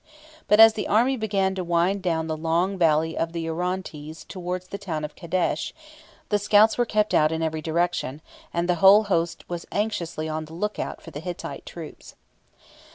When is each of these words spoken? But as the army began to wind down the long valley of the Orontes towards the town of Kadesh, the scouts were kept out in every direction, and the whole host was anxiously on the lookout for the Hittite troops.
But 0.47 0.59
as 0.59 0.73
the 0.73 0.87
army 0.87 1.15
began 1.15 1.53
to 1.53 1.63
wind 1.63 2.01
down 2.01 2.25
the 2.25 2.35
long 2.35 2.75
valley 2.75 3.15
of 3.15 3.33
the 3.33 3.47
Orontes 3.47 4.23
towards 4.23 4.69
the 4.69 4.79
town 4.79 5.05
of 5.05 5.13
Kadesh, 5.15 5.75
the 6.29 6.39
scouts 6.39 6.75
were 6.75 6.87
kept 6.87 7.13
out 7.13 7.31
in 7.31 7.43
every 7.43 7.61
direction, 7.61 8.19
and 8.51 8.67
the 8.67 8.81
whole 8.81 9.03
host 9.03 9.47
was 9.47 9.67
anxiously 9.71 10.27
on 10.27 10.45
the 10.45 10.55
lookout 10.55 11.03
for 11.03 11.11
the 11.11 11.19
Hittite 11.19 11.67
troops. 11.67 12.15